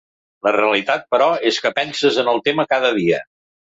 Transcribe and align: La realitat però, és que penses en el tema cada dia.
La 0.45 0.53
realitat 0.55 1.03
però, 1.15 1.27
és 1.51 1.59
que 1.65 1.73
penses 1.81 2.21
en 2.25 2.33
el 2.33 2.43
tema 2.49 2.67
cada 2.73 2.95
dia. 3.01 3.21